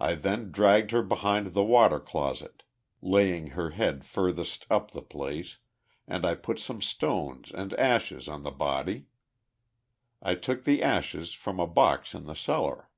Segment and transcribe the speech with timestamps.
[0.00, 2.64] I then dragged her behind the water closet,
[3.00, 5.58] laying her head furthest up the place,
[6.08, 9.04] and I put some stones and ashes oil the bod} T.
[10.20, 12.88] I took the ashes from a box in the cellar.